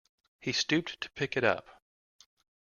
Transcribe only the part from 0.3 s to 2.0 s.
He stooped to pick it up.